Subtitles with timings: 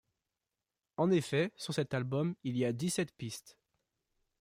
[0.97, 3.55] En effet, sur cet album, il y a dix-sept pistes.